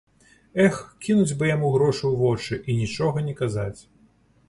Эх, 0.63 0.79
кінуць 1.07 1.37
бы 1.41 1.51
яму 1.51 1.71
грошы 1.77 2.03
ў 2.11 2.15
вочы 2.25 2.61
і 2.69 2.81
нічога 2.83 3.27
не 3.31 3.41
казаць. 3.45 3.81